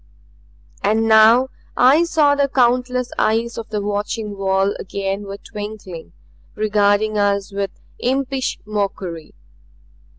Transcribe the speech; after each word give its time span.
And 0.83 1.07
now 1.07 1.49
I 1.77 2.05
saw 2.05 2.33
the 2.33 2.47
countless 2.47 3.11
eyes 3.19 3.55
of 3.59 3.69
the 3.69 3.81
watching 3.83 4.35
wall 4.35 4.73
again 4.79 5.25
were 5.27 5.37
twinkling, 5.37 6.13
regarding 6.55 7.19
us 7.19 7.51
with 7.53 7.69
impish 7.99 8.57
mockery. 8.65 9.35